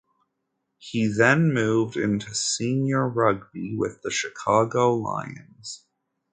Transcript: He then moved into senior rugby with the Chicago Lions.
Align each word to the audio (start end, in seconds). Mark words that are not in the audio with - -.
He 0.79 1.05
then 1.05 1.53
moved 1.53 1.95
into 1.95 2.33
senior 2.33 3.07
rugby 3.07 3.75
with 3.77 4.01
the 4.01 4.09
Chicago 4.09 4.95
Lions. 4.95 5.85